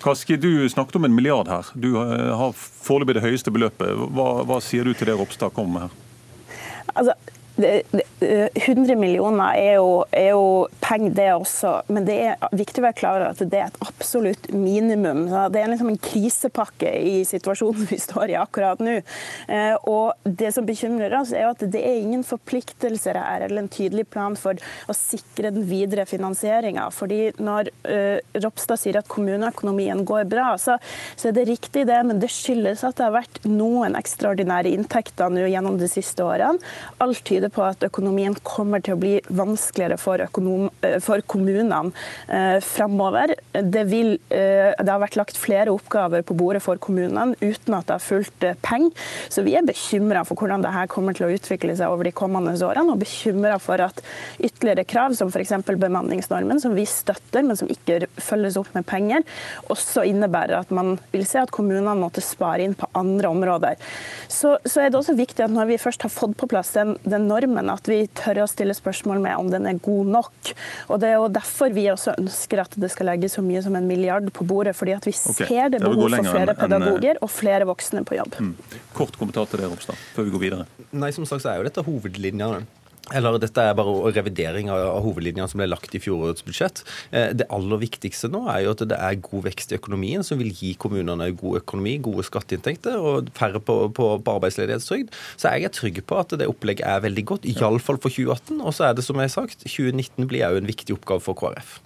Kaski, 0.04 0.38
du 0.40 0.70
snakket 0.70 0.96
om 0.96 1.06
en 1.06 1.16
milliard 1.16 1.50
her. 1.52 1.68
Du 1.74 1.96
eh, 2.00 2.32
har 2.38 2.56
foreløpig 2.56 3.18
det 3.18 3.26
høyeste 3.26 3.52
beløpet. 3.52 3.92
Hva, 4.16 4.30
hva 4.48 4.60
sier 4.64 4.88
du 4.88 4.94
til 4.96 5.10
det 5.10 5.18
Ropstad 5.20 5.56
kommer 5.56 5.74
med 5.74 5.88
her? 5.88 6.54
Altså, 6.96 7.16
100 7.58 8.96
millioner 9.00 9.56
er 9.56 9.78
jo, 9.78 9.92
er 10.12 10.32
jo 10.34 10.46
penger, 10.84 11.14
det 11.16 11.28
også. 11.36 11.72
Men 11.94 12.08
det 12.08 12.16
er 12.28 12.56
viktig 12.56 12.82
å 12.82 12.88
være 12.88 12.98
klar 12.98 13.20
over 13.22 13.32
at 13.32 13.44
det 13.52 13.60
er 13.62 13.70
et 13.70 13.82
absolutt 13.86 14.50
minimum. 14.52 15.26
Det 15.54 15.62
er 15.62 15.72
liksom 15.72 15.92
en 15.94 16.02
krisepakke 16.02 16.92
i 17.00 17.16
situasjonen 17.28 17.88
vi 17.92 18.00
står 18.02 18.34
i 18.34 18.38
akkurat 18.40 18.82
nå. 18.84 18.98
Eh, 19.48 19.76
og 19.88 20.28
det 20.28 20.52
som 20.56 20.68
bekymrer 20.68 21.14
oss, 21.20 21.34
er 21.36 21.48
at 21.50 21.64
det 21.64 21.82
er 21.82 22.02
ingen 22.02 22.26
forpliktelser 22.28 23.20
her 23.20 23.46
eller 23.46 23.64
en 23.64 23.72
tydelig 23.72 24.08
plan 24.12 24.36
for 24.40 24.60
å 24.90 24.96
sikre 24.98 25.54
den 25.56 25.68
videre 25.70 26.06
finansieringa. 26.10 26.90
Når 27.46 27.70
uh, 27.88 28.18
Ropstad 28.42 28.80
sier 28.82 29.00
at 29.00 29.10
kommuneøkonomien 29.12 30.04
går 30.08 30.26
bra, 30.30 30.56
så, 30.62 30.78
så, 31.16 31.30
er 31.30 31.36
det 31.38 31.48
riktig 31.50 31.86
det, 31.90 31.98
men 32.08 32.20
det 32.22 32.32
skyldes 32.34 32.84
at 32.88 32.98
det 32.98 33.08
har 33.08 33.16
vært 33.16 33.42
noen 33.48 33.98
ekstraordinære 33.98 34.74
inntekter 34.76 35.34
nå 35.34 35.46
gjennom 35.50 35.80
de 35.80 35.90
siste 35.92 36.26
årene. 36.26 36.62
Alt 37.04 37.24
tyder 37.28 37.45
tyder 37.46 37.54
på 37.54 37.64
at 37.66 37.84
økonomien 37.86 38.36
kommer 38.44 38.82
til 38.82 38.96
å 38.96 39.00
bli 39.00 39.20
vanskeligere 39.30 39.98
for, 39.98 40.20
økonom, 40.20 40.70
eh, 40.82 41.00
for 41.00 41.22
kommunene 41.22 41.92
eh, 42.28 42.60
framover. 42.62 43.36
Det, 43.54 43.86
vil, 43.90 44.18
eh, 44.30 44.74
det, 44.78 44.90
har 44.90 45.00
vært 45.00 45.18
lagt 45.18 45.38
flere 45.38 45.72
oppgaver 45.72 46.24
på 46.24 46.36
bordet 46.36 46.64
for 46.64 46.78
kommunene 46.78 47.36
uten 47.42 47.74
at 47.76 47.88
det 47.88 47.96
har 47.98 48.04
fulgt 48.04 48.44
eh, 48.44 48.56
penger. 48.62 48.92
Så 49.30 49.44
vi 49.44 49.56
er 49.56 49.66
bekymra 49.66 50.26
for 50.26 50.36
hvordan 50.36 50.64
dette 50.64 50.88
kommer 50.90 51.14
til 51.14 51.28
å 51.28 51.34
utvikle 51.34 51.76
seg 51.76 51.90
over 51.90 52.06
de 52.06 52.14
kommende 52.16 52.56
årene, 52.56 52.94
og 52.94 53.02
bekymra 53.02 53.60
for 53.60 53.82
at 53.82 54.02
ytterligere 54.40 54.86
krav, 54.86 55.16
som 55.16 55.30
f.eks. 55.30 55.54
bemanningsnormen, 55.68 56.60
som 56.62 56.76
vi 56.76 56.86
støtter, 56.86 57.44
men 57.44 57.58
som 57.58 57.70
ikke 57.70 58.06
følges 58.18 58.58
opp 58.58 58.72
med 58.76 58.86
penger, 58.88 59.26
også 59.70 60.06
innebærer 60.08 60.60
at 60.60 60.72
man 60.74 60.96
vil 61.12 61.26
se 61.28 61.42
at 61.42 61.54
kommunene 61.54 61.96
måtte 62.00 62.24
spare 62.24 62.66
inn 62.66 62.76
på 62.78 62.90
andre 62.98 63.32
områder. 63.32 63.80
Så, 64.32 64.56
så 64.66 64.82
er 64.82 64.92
det 64.92 65.00
også 65.00 65.16
viktig 65.18 65.46
at 65.46 65.54
når 65.54 65.70
vi 65.74 65.82
først 65.82 66.06
har 66.06 66.14
fått 66.14 66.36
på 66.40 66.50
plass 66.50 66.74
den, 66.76 66.96
den 67.04 67.28
normen 67.36 67.72
at 67.74 67.90
vi 67.90 68.02
tør 68.16 68.44
å 68.44 68.50
stille 68.50 68.76
spørsmål 68.78 69.22
med 69.24 69.40
om 69.40 69.52
den 69.52 69.68
er 69.70 69.82
god 69.84 70.12
nok. 70.18 70.54
Og 70.90 71.02
Det 71.02 71.10
er 71.10 71.18
jo 71.20 71.28
derfor 71.34 71.74
vi 71.76 71.88
også 71.92 72.16
ønsker 72.20 72.64
at 72.66 72.78
det 72.80 72.92
skal 72.94 73.12
legges 73.12 73.38
så 73.38 73.44
mye 73.46 73.64
som 73.66 73.76
en 73.76 73.88
milliard 73.88 74.32
på 74.34 74.48
bordet. 74.48 74.76
fordi 74.76 74.96
at 74.96 75.06
vi 75.06 75.14
okay. 75.14 75.48
ser 75.48 75.70
det 75.70 75.82
behov 75.84 76.10
for 76.10 76.32
flere 76.32 76.56
pedagoger 76.58 77.20
og 77.22 77.30
flere 77.30 77.68
voksne 77.68 78.06
på 78.06 78.18
jobb. 78.20 78.40
Mm. 78.40 78.56
Kort 78.94 79.18
kommentar 79.20 79.46
til 79.50 79.62
det, 79.62 79.70
Ropstad, 79.72 80.00
før 80.16 80.28
vi 80.28 80.36
går 80.36 80.44
videre. 80.48 80.66
Nei, 80.92 81.12
som 81.16 81.28
sagt 81.28 81.44
så 81.46 81.54
er 81.54 81.62
jo 81.62 81.68
dette 81.70 81.84
hovedlinjene 81.86 82.64
eller 83.14 83.38
dette 83.38 83.62
er 83.62 83.76
bare 83.78 84.12
revidering 84.16 84.72
av 84.74 85.04
hovedlinjene 85.06 85.46
som 85.52 85.62
ble 85.62 85.68
lagt 85.70 85.94
i 85.94 86.02
fjorårets 86.02 86.46
budsjett. 86.48 86.82
Eh, 87.12 87.34
det 87.38 87.46
aller 87.54 87.82
viktigste 87.84 88.32
nå 88.34 88.46
er 88.50 88.64
jo 88.66 88.74
at 88.74 88.82
det 88.90 88.98
er 88.98 89.20
god 89.28 89.46
vekst 89.46 89.74
i 89.74 89.78
økonomien 89.78 90.26
som 90.26 90.42
vil 90.42 90.50
gi 90.50 90.74
kommunene 90.82 91.30
god 91.38 91.62
økonomi, 91.62 91.98
gode 92.02 92.26
skatteinntekter 92.26 92.98
og 92.98 93.30
færre 93.38 93.62
på, 93.62 93.78
på, 93.94 94.10
på 94.26 94.36
arbeidsledighetstrygd. 94.40 95.14
Så 95.38 95.54
jeg 95.54 95.70
er 95.70 95.76
trygg 95.76 96.02
på 96.10 96.20
at 96.22 96.34
det 96.40 96.50
opplegget 96.50 96.88
er 96.90 97.06
veldig 97.06 97.28
godt, 97.34 97.48
iallfall 97.54 98.02
for 98.02 98.10
2018. 98.10 98.58
Og 98.62 98.74
så 98.74 98.90
er 98.90 98.98
det 98.98 99.06
som 99.06 99.22
jeg 99.22 99.30
har 99.30 99.36
sagt, 99.38 99.68
2019 99.68 100.26
blir 100.32 100.48
òg 100.50 100.64
en 100.64 100.74
viktig 100.74 100.98
oppgave 100.98 101.22
for 101.22 101.38
KrF. 101.38 101.78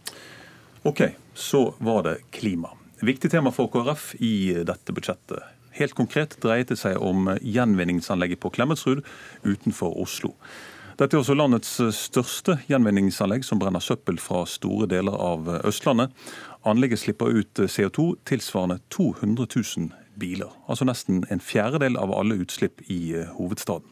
OK, 0.88 1.10
så 1.36 1.66
var 1.84 2.06
det 2.08 2.20
klima. 2.32 2.72
Viktig 3.04 3.32
tema 3.32 3.52
for 3.56 3.68
KrF 3.72 4.14
i 4.24 4.64
dette 4.68 4.96
budsjettet. 4.96 5.44
Helt 5.80 5.96
konkret 5.96 6.36
dreiet 6.44 6.72
det 6.72 6.80
seg 6.80 6.98
om 7.04 7.30
gjenvinningsanlegget 7.40 8.42
på 8.44 8.52
Klemetsrud 8.56 9.04
utenfor 9.48 9.96
Oslo. 10.02 10.34
Dette 11.00 11.16
er 11.16 11.22
også 11.22 11.32
landets 11.38 11.78
største 11.96 12.58
gjenvinningsanlegg 12.68 13.46
som 13.48 13.60
brenner 13.62 13.80
søppel 13.80 14.18
fra 14.20 14.42
store 14.52 14.84
deler 14.92 15.16
av 15.16 15.46
Østlandet. 15.70 16.12
Anlegget 16.68 17.00
slipper 17.00 17.32
ut 17.32 17.62
CO2 17.72 18.10
tilsvarende 18.28 18.82
200 18.92 19.46
000 19.48 19.94
biler. 20.20 20.50
Altså 20.68 20.84
nesten 20.90 21.22
en 21.32 21.40
fjerdedel 21.40 21.96
av 21.96 22.12
alle 22.12 22.36
utslipp 22.44 22.84
i 22.92 23.14
hovedstaden. 23.38 23.88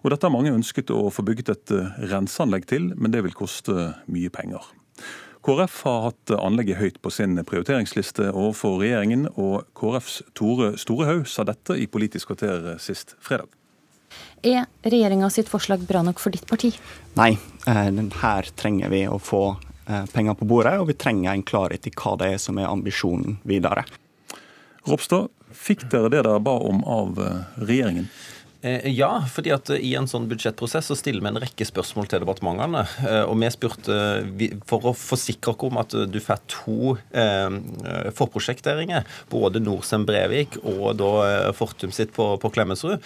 Og 0.00 0.14
Dette 0.14 0.24
har 0.24 0.32
mange 0.32 0.54
ønsket 0.56 0.92
å 0.96 1.10
få 1.12 1.26
bygget 1.28 1.52
et 1.52 1.72
renseanlegg 2.14 2.64
til, 2.72 2.86
men 2.96 3.12
det 3.12 3.20
vil 3.26 3.36
koste 3.36 3.90
mye 4.08 4.32
penger. 4.32 4.64
KrF 5.44 5.76
har 5.84 6.06
hatt 6.06 6.32
anlegget 6.38 6.80
høyt 6.80 6.96
på 7.04 7.12
sin 7.12 7.36
prioriteringsliste 7.36 8.30
overfor 8.30 8.78
regjeringen, 8.80 9.28
og 9.36 9.68
KrFs 9.76 10.22
Tore 10.32 10.72
Storehaug 10.80 11.28
sa 11.28 11.44
dette 11.44 11.76
i 11.76 11.84
Politisk 11.84 12.32
kvarter 12.32 12.78
sist 12.80 13.12
fredag. 13.20 13.52
Er 14.44 14.66
regjeringa 14.84 15.30
sitt 15.32 15.48
forslag 15.48 15.86
bra 15.88 16.02
nok 16.04 16.20
for 16.20 16.34
ditt 16.34 16.46
parti? 16.48 16.74
Nei, 17.16 17.32
eh, 17.66 17.90
her 18.22 18.50
trenger 18.56 18.92
vi 18.92 19.06
å 19.08 19.20
få 19.20 19.46
penger 19.84 20.32
på 20.40 20.46
bordet, 20.48 20.78
og 20.80 20.86
vi 20.88 20.94
trenger 20.96 21.34
en 21.34 21.42
klarhet 21.44 21.84
i 21.84 21.90
hva 21.92 22.14
det 22.16 22.30
er 22.32 22.38
som 22.40 22.56
er 22.56 22.70
ambisjonen 22.70 23.34
videre. 23.44 23.82
Ropstad, 24.88 25.28
fikk 25.52 25.84
dere 25.92 26.08
det 26.08 26.22
dere 26.24 26.40
ba 26.40 26.54
om 26.56 26.80
av 26.88 27.20
regjeringen? 27.60 28.08
Eh, 28.64 28.88
ja, 28.96 29.10
fordi 29.28 29.52
at 29.52 29.68
i 29.76 29.92
en 29.98 30.06
sånn 30.08 30.24
budsjettprosess 30.30 30.88
så 30.88 30.96
stiller 30.96 31.20
vi 31.24 31.28
en 31.28 31.40
rekke 31.42 31.66
spørsmål 31.68 32.08
til 32.08 32.22
departementene. 32.24 32.84
Eh, 33.04 33.24
og 33.28 33.36
vi 33.42 33.50
spurte 33.52 33.98
for 34.70 34.88
å 34.88 34.94
forsikre 34.96 35.52
oss 35.52 35.64
om 35.68 35.80
at 35.82 35.96
du 36.08 36.18
får 36.22 36.40
to 36.50 36.94
eh, 37.12 37.58
forprosjekteringer, 38.16 39.04
både 39.32 39.60
Norcem 39.62 40.06
Brevik 40.08 40.56
og 40.62 40.96
da 41.00 41.12
Fortum 41.56 41.92
sitt 41.94 42.14
på, 42.16 42.26
på 42.40 42.50
Klemetsrud, 42.54 43.02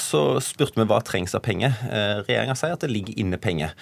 så 0.00 0.20
spurte 0.44 0.78
vi 0.78 0.86
hva 0.88 0.98
trengs 1.04 1.34
av 1.36 1.42
penger. 1.44 1.74
Regjeringa 2.26 2.54
sier 2.58 2.74
at 2.74 2.82
det 2.84 2.90
ligger 2.92 3.16
inne 3.20 3.38
penger. 3.40 3.72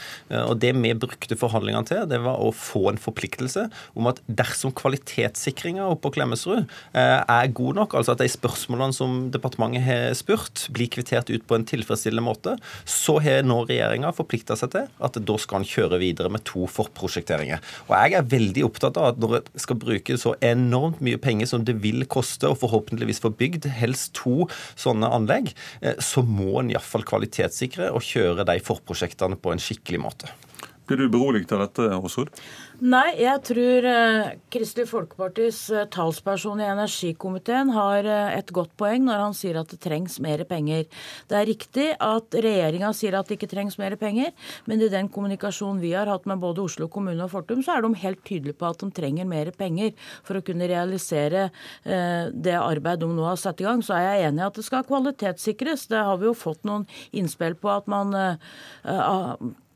Og 0.46 0.58
det 0.62 0.72
vi 0.76 0.92
brukte 0.98 1.38
forhandlingene 1.38 1.88
til, 1.88 2.04
det 2.10 2.20
var 2.24 2.40
å 2.42 2.50
få 2.54 2.88
en 2.92 3.00
forpliktelse 3.00 3.66
om 3.98 4.08
at 4.10 4.20
dersom 4.26 4.72
kvalitetssikringa 4.76 5.88
på 6.02 6.12
Klemetsrud 6.14 6.68
er 6.94 7.52
god 7.58 7.80
nok, 7.80 7.98
altså 7.98 8.14
at 8.14 8.22
de 8.22 8.30
spørsmålene 8.32 8.96
som 8.96 9.18
departementet 9.34 9.86
har 9.86 10.16
spurt, 10.18 10.66
blir 10.74 10.90
kvittert 10.92 11.07
prioritert 11.08 11.30
ut 11.30 11.46
på 11.46 11.56
en 11.56 11.64
tilfredsstillende 11.64 12.24
måte, 12.24 12.56
så 12.84 13.18
har 13.20 13.42
nå 13.46 13.64
regjeringa 13.68 14.12
forplikta 14.16 14.56
seg 14.56 14.72
til 14.72 14.88
at 15.00 15.18
da 15.18 15.38
skal 15.38 15.62
en 15.62 15.68
kjøre 15.68 15.98
videre 16.00 16.30
med 16.30 16.44
to 16.44 16.66
forprosjekteringer. 16.66 17.60
Og 17.88 17.94
jeg 17.96 18.18
er 18.18 18.28
veldig 18.28 18.64
opptatt 18.66 18.98
av 18.98 19.12
at 19.12 19.22
når 19.22 19.38
en 19.40 19.62
skal 19.62 19.80
bruke 19.80 20.18
så 20.18 20.34
enormt 20.44 21.00
mye 21.00 21.18
penger 21.18 21.48
som 21.48 21.64
det 21.64 21.78
vil 21.82 22.04
koste 22.06 22.48
og 22.48 22.60
forhåpentligvis 22.62 23.22
få 23.24 23.32
bygd 23.38 23.68
helst 23.78 24.14
to 24.18 24.48
sånne 24.76 25.08
anlegg, 25.08 25.52
eh, 25.80 25.96
så 25.98 26.22
må 26.22 26.60
en 26.60 26.72
iallfall 26.72 27.06
kvalitetssikre 27.08 27.90
og 27.92 28.04
kjøre 28.04 28.46
de 28.48 28.58
forprosjektene 28.64 29.38
på 29.40 29.54
en 29.54 29.62
skikkelig 29.62 30.02
måte. 30.02 30.32
Blir 30.88 31.02
du 31.02 31.10
beroliget 31.12 31.52
av 31.52 31.66
dette, 31.66 31.84
Aasrud? 31.92 32.30
Nei, 32.78 33.16
jeg 33.18 33.40
tror 33.42 33.86
eh, 33.90 34.36
Kristelig 34.54 34.86
Folkepartis 34.86 35.64
eh, 35.74 35.88
talsperson 35.90 36.60
i 36.62 36.68
energikomiteen 36.70 37.72
har 37.74 38.06
eh, 38.06 38.36
et 38.36 38.52
godt 38.54 38.70
poeng 38.78 39.02
når 39.02 39.18
han 39.24 39.34
sier 39.34 39.58
at 39.58 39.72
det 39.72 39.80
trengs 39.82 40.20
mer 40.22 40.44
penger. 40.46 40.84
Det 41.26 41.40
er 41.40 41.48
riktig 41.50 41.88
at 41.98 42.38
regjeringa 42.38 42.92
sier 42.94 43.18
at 43.18 43.26
det 43.26 43.40
ikke 43.40 43.50
trengs 43.50 43.80
mer 43.82 43.98
penger, 43.98 44.30
men 44.70 44.86
i 44.86 44.92
den 44.94 45.10
kommunikasjonen 45.10 45.82
vi 45.82 45.90
har 45.96 46.06
hatt 46.06 46.30
med 46.30 46.38
både 46.38 46.68
Oslo 46.68 46.86
kommune 46.86 47.26
og 47.26 47.34
Fortum, 47.34 47.66
så 47.66 47.74
er 47.74 47.82
de 47.82 47.98
helt 47.98 48.22
tydelige 48.22 48.60
på 48.62 48.70
at 48.70 48.78
de 48.84 48.92
trenger 48.94 49.26
mer 49.26 49.50
penger 49.58 49.96
for 50.22 50.38
å 50.38 50.46
kunne 50.46 50.70
realisere 50.70 51.48
det 51.82 52.54
arbeidet 52.54 53.02
de 53.02 53.10
nå 53.10 53.26
har 53.26 53.38
satt 53.40 53.58
i 53.58 53.66
gang. 53.66 53.82
Så 53.82 53.96
er 53.96 54.06
jeg 54.06 54.28
enig 54.28 54.44
i 54.44 54.46
at 54.46 54.58
det 54.58 54.66
skal 54.66 54.86
kvalitetssikres. 54.86 55.88
Det 55.90 55.98
har 55.98 56.20
vi 56.20 56.30
jo 56.30 56.38
fått 56.38 56.62
noen 56.68 56.86
innspill 57.10 57.58
på 57.58 57.74
at 57.74 57.90
man 57.90 58.14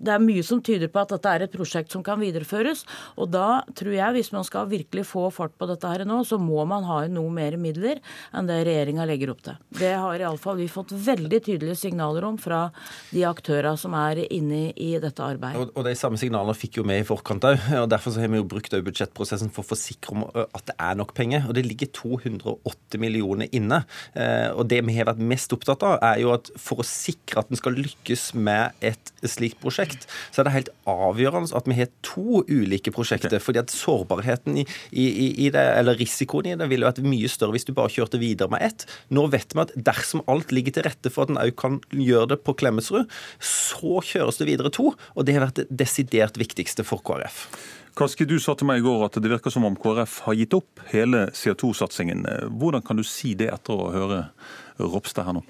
det 0.02 0.10
er 0.10 0.22
mye 0.22 0.42
som 0.44 0.60
tyder 0.64 0.90
på 0.90 1.02
at 1.02 1.14
dette 1.14 1.30
er 1.30 1.44
et 1.44 1.54
prosjekt 1.54 1.94
som 1.94 2.02
kan 2.04 2.20
videreføres. 2.20 2.84
Og 3.20 3.30
da 3.32 3.62
tror 3.78 3.94
jeg, 3.94 4.16
hvis 4.16 4.32
man 4.34 4.46
skal 4.48 4.70
virkelig 4.70 5.06
få 5.08 5.28
fart 5.34 5.54
på 5.58 5.68
dette 5.70 5.88
her 5.88 6.06
nå, 6.08 6.22
så 6.28 6.38
må 6.40 6.64
man 6.68 6.86
ha 6.88 7.02
noe 7.10 7.32
mer 7.32 7.58
midler 7.60 8.02
enn 8.32 8.48
det 8.50 8.62
regjeringa 8.68 9.06
legger 9.08 9.34
opp 9.34 9.42
til. 9.46 9.58
Det 9.82 9.92
har 9.98 10.22
iallfall 10.22 10.60
vi 10.60 10.68
fått 10.70 10.92
veldig 10.94 11.40
tydelige 11.42 11.78
signaler 11.80 12.24
om 12.28 12.38
fra 12.40 12.68
de 13.10 13.24
aktørene 13.26 13.78
som 13.80 13.94
er 13.98 14.22
inne 14.28 14.68
i 14.78 14.92
dette 15.02 15.24
arbeidet. 15.24 15.58
Og, 15.58 15.72
og 15.74 15.86
de 15.88 15.94
samme 15.98 16.20
signalene 16.20 16.54
fikk 16.56 16.78
jo 16.78 16.86
vi 16.86 17.00
i 17.00 17.06
forkant 17.06 17.46
òg. 17.48 17.58
Derfor 17.90 18.14
har 18.20 18.30
vi 18.30 18.38
jo 18.38 18.46
brukt 18.48 18.76
budsjettprosessen 18.86 19.50
for 19.52 19.64
å 19.64 19.70
forsikre 19.72 20.14
om 20.14 20.26
at 20.44 20.64
det 20.70 20.76
er 20.78 20.98
nok 20.98 21.14
penger. 21.16 21.48
Og 21.48 21.56
det 21.58 21.66
ligger 21.66 21.90
280 21.98 23.02
millioner 23.02 23.50
inne. 23.50 23.82
Eh, 24.14 24.50
og 24.54 24.68
det 24.70 24.82
vi 24.86 24.96
har 24.96 25.10
vært 25.10 25.22
mest 25.32 25.52
opptatt 25.56 25.82
av, 25.86 25.98
er 26.12 26.22
jo 26.22 26.32
at 26.36 26.52
for 26.60 26.82
å 26.82 26.86
sikre 26.86 27.42
at 27.42 27.50
en 27.50 27.58
skal 27.58 27.76
lykkes 27.78 28.30
med 28.38 28.78
et 28.84 29.12
slikt 29.26 29.60
prosjekt, 29.62 30.06
så 30.30 30.42
er 30.42 30.48
det 30.48 30.56
helt 30.56 30.72
avgjørende 30.88 31.54
at 31.56 31.68
vi 31.68 31.78
har 31.78 31.90
to 32.06 32.42
ulike 32.48 32.94
prosjekter. 32.94 33.32
Okay. 33.32 33.42
fordi 33.42 33.62
at 33.62 33.72
sårbarheten 33.72 34.58
i, 34.60 34.64
i, 34.90 35.06
i, 35.46 35.50
det, 35.54 35.62
eller 35.78 35.98
risikoen 35.98 36.52
i 36.52 36.56
det 36.58 36.68
ville 36.70 36.88
vært 36.88 37.02
mye 37.06 37.30
større 37.30 37.56
hvis 37.56 37.66
du 37.68 37.74
bare 37.76 37.92
kjørte 37.92 38.20
videre 38.22 38.50
med 38.52 38.64
ett. 38.64 38.86
Nå 39.14 39.26
vet 39.32 39.54
vi 39.54 39.62
at 39.62 39.71
dersom 39.74 40.24
alt 40.30 40.52
ligger 40.54 40.76
til 40.76 40.86
rette 40.86 41.12
for 41.12 41.26
at 41.26 41.32
en 41.32 41.40
òg 41.42 41.54
kan 41.58 41.78
gjøre 41.94 42.32
det 42.34 42.40
på 42.46 42.54
Klemetsrud, 42.58 43.08
så 43.42 44.02
kjøres 44.06 44.40
det 44.40 44.48
videre 44.50 44.72
to. 44.74 44.92
Og 45.16 45.26
det 45.26 45.36
har 45.36 45.46
vært 45.46 45.62
det 45.62 45.78
desidert 45.84 46.40
viktigste 46.40 46.86
for 46.86 47.04
KrF. 47.04 47.46
Kaski, 47.98 48.24
du 48.24 48.38
sa 48.40 48.54
til 48.56 48.70
meg 48.70 48.80
i 48.80 48.84
går 48.86 49.02
at 49.04 49.18
det 49.20 49.28
virker 49.28 49.52
som 49.52 49.66
om 49.68 49.76
KrF 49.76 50.22
har 50.26 50.36
gitt 50.38 50.54
opp 50.56 50.80
hele 50.94 51.26
CO2-satsingen. 51.36 52.24
Hvordan 52.56 52.84
kan 52.86 52.96
du 52.96 53.04
si 53.04 53.34
det 53.36 53.50
etter 53.52 53.76
å 53.76 53.90
høre 53.92 54.22
Ropstad 54.80 55.28
her 55.28 55.36
nå? 55.36 55.44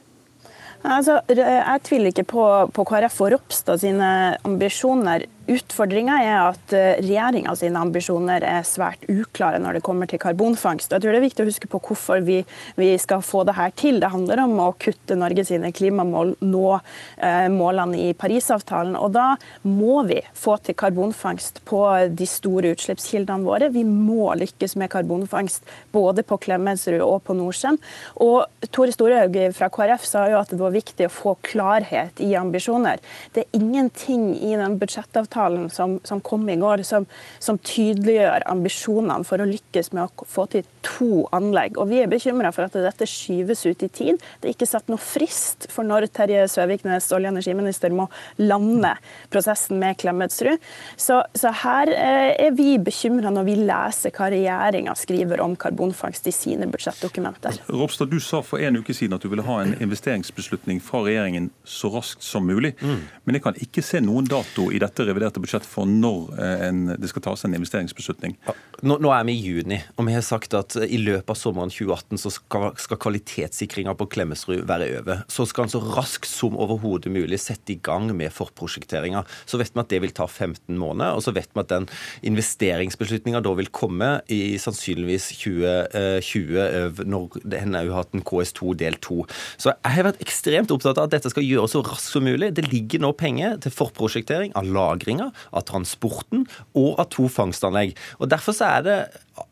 Altså, 0.82 1.20
jeg 1.30 1.82
tviler 1.86 2.10
ikke 2.10 2.26
på, 2.32 2.44
på 2.74 2.84
KrF 2.88 3.20
og 3.22 3.30
Ropstad 3.36 3.78
sine 3.84 4.08
ambisjoner 4.42 5.28
Utfordringa 5.50 6.20
er 6.22 6.36
at 6.52 6.72
eh, 6.76 7.00
regjeringa 7.02 7.50
sine 7.58 7.80
ambisjoner 7.82 8.44
er 8.46 8.62
svært 8.66 9.02
uklare 9.10 9.58
når 9.58 9.78
det 9.78 9.82
kommer 9.82 10.06
til 10.06 10.20
karbonfangst. 10.22 10.92
Jeg 10.94 11.02
tror 11.02 11.10
det 11.10 11.18
er 11.18 11.24
viktig 11.24 11.42
å 11.42 11.48
huske 11.48 11.70
på 11.70 11.80
hvorfor 11.82 12.22
vi, 12.22 12.36
vi 12.78 12.90
skal 13.02 13.24
få 13.26 13.42
det 13.48 13.56
her 13.56 13.72
til. 13.74 13.98
Det 13.98 14.12
handler 14.12 14.44
om 14.44 14.54
å 14.62 14.68
kutte 14.78 15.16
Norge 15.18 15.42
sine 15.48 15.72
klimamål, 15.74 16.36
nå 16.46 16.68
eh, 16.76 17.48
målene 17.50 17.98
i 18.04 18.12
Parisavtalen. 18.14 18.94
Og 18.94 19.10
da 19.16 19.32
må 19.66 20.04
vi 20.06 20.20
få 20.38 20.60
til 20.62 20.78
karbonfangst 20.78 21.58
på 21.66 21.82
de 22.14 22.30
store 22.30 22.76
utslippskildene 22.76 23.42
våre. 23.42 23.72
Vi 23.74 23.82
må 23.82 24.30
lykkes 24.38 24.78
med 24.78 24.92
karbonfangst 24.94 25.66
både 25.90 26.22
på 26.22 26.38
Klemetsrud 26.46 27.02
og 27.02 27.18
på 27.26 27.34
Norcem. 27.40 27.80
Og 28.22 28.46
Tore 28.70 28.94
Storhaug 28.94 29.40
fra 29.58 29.72
KrF 29.74 30.06
sa 30.06 30.28
jo 30.30 30.38
at 30.38 30.54
det 30.54 30.62
var 30.62 30.78
viktig 30.78 31.10
å 31.10 31.16
få 31.18 31.34
klarhet 31.50 32.22
i 32.22 32.30
ambisjoner. 32.38 33.02
Det 33.34 33.48
er 33.48 33.58
ingenting 33.58 34.36
i 34.38 34.54
den 34.54 34.78
budsjettavtalen 34.78 35.31
avtalen 35.32 35.70
som, 35.70 36.00
som 36.04 36.20
kom 36.20 36.48
i 36.48 36.56
går, 36.56 36.82
som, 36.82 37.06
som, 37.38 37.58
tydeliggjør 37.58 38.44
ambisjonene 38.50 39.24
for 39.24 39.40
å 39.40 39.46
lykkes 39.46 39.92
med 39.92 40.04
å 40.04 40.26
få 40.26 40.46
til 40.46 40.64
to 40.82 41.26
anlegg. 41.32 41.78
Og 41.78 41.88
Vi 41.88 42.02
er 42.02 42.10
bekymra 42.10 42.52
for 42.52 42.66
at 42.66 42.72
dette 42.74 43.06
skyves 43.06 43.64
ut 43.66 43.82
i 43.82 43.88
tid. 43.88 44.20
Det 44.40 44.48
er 44.48 44.54
ikke 44.56 44.68
satt 44.68 44.88
noe 44.90 45.00
frist 45.00 45.68
for 45.70 45.84
når 45.84 46.08
Terje 46.12 46.46
Søviknes, 46.50 47.10
olje- 47.12 47.30
og 47.30 47.36
energiminister, 47.36 47.92
må 47.92 48.08
lande 48.38 48.94
prosessen 49.30 49.78
med 49.78 49.98
Klemetsrud. 50.00 50.58
Så, 50.96 51.22
så 51.34 51.52
her 51.62 51.92
eh, 51.92 52.32
er 52.48 52.56
vi 52.56 52.76
bekymra 52.82 53.30
når 53.32 53.46
vi 53.48 53.56
leser 53.62 54.14
hva 54.16 54.30
regjeringa 54.32 54.94
skriver 54.98 55.42
om 55.44 55.56
karbonfangst 55.56 56.26
i 56.28 56.34
sine 56.34 56.68
budsjettdokumenter. 56.72 57.62
Ropstad, 57.72 58.10
du 58.10 58.20
sa 58.20 58.42
for 58.44 58.62
en 58.62 58.80
uke 58.80 58.94
siden 58.96 59.16
at 59.16 59.24
du 59.24 59.30
ville 59.32 59.46
ha 59.46 59.60
en 59.62 59.76
investeringsbeslutning 59.78 60.82
fra 60.82 61.04
regjeringen 61.06 61.50
så 61.68 61.92
raskt 61.92 62.24
som 62.26 62.46
mulig. 62.48 62.74
Mm. 62.82 63.04
Men 63.24 63.38
jeg 63.38 63.44
kan 63.44 63.62
ikke 63.62 63.84
se 63.86 64.02
noen 64.02 64.26
dato 64.28 64.68
i 64.74 64.80
dette 64.82 65.06
reviderte 65.06 65.21
reviderte 65.22 65.42
budsjett 65.42 65.66
for 65.66 65.88
når 65.88 66.32
eh, 66.38 66.66
en, 66.68 66.82
det 66.98 67.10
skal 67.10 67.24
tas 67.24 67.44
en 67.46 67.54
investeringsbeslutning? 67.54 68.36
Nå, 68.82 68.96
nå, 68.98 69.12
er 69.14 69.26
vi 69.28 69.36
i 69.36 69.42
juni, 69.42 69.78
og 69.96 70.06
vi 70.08 70.14
har 70.16 70.24
sagt 70.26 70.54
at 70.58 70.74
i 70.82 70.98
løpet 70.98 71.30
av 71.30 71.38
sommeren 71.38 71.70
2018 71.70 72.18
så 72.18 72.32
skal, 72.34 72.70
skal 72.80 72.98
kvalitetssikringa 73.02 73.94
på 73.98 74.08
Klemetsrud 74.10 74.64
være 74.68 74.88
over. 74.98 75.22
Så 75.30 75.46
skal 75.48 75.68
en 75.68 75.74
så 75.74 75.82
raskt 75.84 76.30
som 76.30 76.56
overhodet 76.58 77.12
mulig 77.14 77.38
sette 77.42 77.76
i 77.76 77.78
gang 77.78 78.10
med 78.16 78.34
forprosjekteringa. 78.34 79.22
Så 79.46 79.60
vet 79.60 79.74
vi 79.74 79.82
at 79.84 79.92
det 79.92 80.02
vil 80.02 80.14
ta 80.16 80.26
15 80.26 80.74
måneder, 80.78 81.14
og 81.14 81.22
så 81.24 81.34
vet 81.36 81.52
vi 81.52 81.62
at 81.62 81.70
den 81.70 81.88
investeringsbeslutninga 82.32 83.42
da 83.44 83.54
vil 83.58 83.70
komme 83.74 84.10
i 84.32 84.56
sannsynligvis 84.62 85.30
2020, 85.44 86.58
eh, 86.64 87.04
når 87.06 87.38
den 87.54 87.78
har 87.78 87.92
hatt 87.94 88.16
en 88.16 88.26
KS2 88.26 88.74
del 88.82 88.98
2. 89.04 89.20
Så 89.62 89.70
jeg 89.70 89.96
har 89.98 90.08
vært 90.08 90.22
ekstremt 90.24 90.74
opptatt 90.74 90.98
av 90.98 91.06
at 91.06 91.14
dette 91.14 91.30
skal 91.30 91.46
gjøres 91.46 91.76
så 91.76 91.84
raskt 91.86 92.16
som 92.16 92.26
mulig. 92.26 92.50
Det 92.56 92.66
ligger 92.72 93.02
nå 93.04 93.12
penger 93.18 93.58
til 93.62 93.74
forprosjektering 93.74 94.54
av 94.58 94.66
lagring 94.66 95.11
lagringa, 95.12 95.32
av 95.52 95.64
transporten 95.68 96.46
og 96.74 96.98
av 97.00 97.08
to 97.12 97.28
fangstanlegg. 97.28 97.96
Og 98.20 98.30
Derfor 98.32 98.56
så 98.56 98.78
er 98.78 98.82
det 98.82 98.98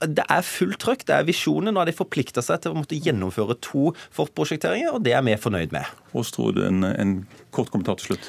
det 0.05 0.25
er 0.29 0.45
fullt 0.45 0.79
trøkk. 0.81 1.07
Det 1.07 1.15
er 1.17 1.25
visjonen. 1.25 1.75
Nå 1.75 1.81
har 1.81 1.89
de 1.89 1.97
forplikta 1.97 2.43
seg 2.43 2.61
til 2.61 2.73
å 2.73 2.79
måtte 2.79 2.99
gjennomføre 3.01 3.57
to 3.65 3.95
forprosjekteringer, 4.13 4.93
og 4.93 5.03
det 5.05 5.15
er 5.17 5.25
vi 5.25 5.37
fornøyd 5.41 5.73
med. 5.73 5.89
Åstrud, 6.15 6.61
en, 6.63 6.85
en 6.85 7.15
kort 7.51 7.73
kommentar 7.73 7.97
til 7.99 8.13
slutt. 8.13 8.29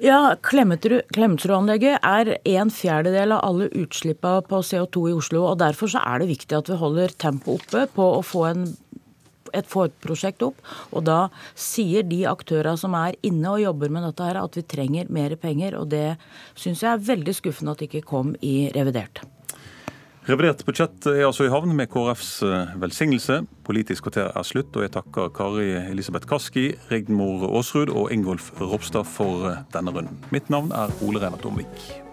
Ja, 0.00 0.36
Klemetsrud-anlegget 0.40 2.00
er 2.00 2.30
en 2.54 2.70
fjerdedel 2.72 3.34
av 3.36 3.42
alle 3.44 3.68
utslippene 3.76 4.44
på 4.48 4.62
CO2 4.64 5.08
i 5.10 5.16
Oslo. 5.16 5.44
og 5.50 5.58
Derfor 5.60 5.92
så 5.92 6.04
er 6.04 6.22
det 6.22 6.30
viktig 6.30 6.56
at 6.56 6.70
vi 6.72 6.78
holder 6.80 7.12
tempoet 7.20 7.60
oppe 7.60 7.84
på 7.96 8.06
å 8.16 8.22
få 8.24 8.46
en 8.48 8.64
et 9.56 9.68
forprosjekt 9.70 10.44
opp. 10.46 10.60
Og 10.92 11.04
da 11.08 11.28
sier 11.58 12.06
de 12.06 12.22
aktørene 12.30 12.78
som 12.80 12.96
er 12.98 13.18
inne 13.26 13.56
og 13.56 13.64
jobber 13.64 13.92
med 13.92 14.06
dette 14.08 14.30
her, 14.30 14.40
at 14.42 14.56
vi 14.58 14.66
trenger 14.66 15.10
mer 15.12 15.36
penger. 15.40 15.78
Og 15.80 15.90
det 15.92 16.16
syns 16.54 16.84
jeg 16.84 16.92
er 16.92 17.04
veldig 17.10 17.36
skuffende 17.36 17.74
at 17.74 17.82
det 17.82 17.90
ikke 17.90 18.08
kom 18.12 18.34
i 18.40 18.70
revidert. 18.76 19.22
Revidert 20.28 20.60
budsjett 20.68 21.06
er 21.08 21.24
altså 21.24 21.46
i 21.46 21.50
havn 21.50 21.72
med 21.74 21.88
KrFs 21.90 22.42
eh, 22.44 22.74
velsignelse. 22.82 23.40
Politisk 23.66 24.04
kvarter 24.06 24.28
er 24.36 24.46
slutt, 24.46 24.76
og 24.76 24.84
jeg 24.84 24.92
takker 24.94 25.32
Kari 25.34 25.70
Elisabeth 25.80 26.28
Kaski, 26.28 26.68
Rigmor 26.90 27.48
Aasrud 27.48 27.90
og 27.90 28.12
Ingolf 28.14 28.52
Ropstad 28.60 29.08
for 29.08 29.48
eh, 29.48 29.64
denne 29.72 29.96
runden. 29.96 30.20
Mitt 30.30 30.52
navn 30.52 30.76
er 30.76 30.92
Ole 31.02 31.24
Reinert 31.24 31.48
Omvik. 31.48 32.09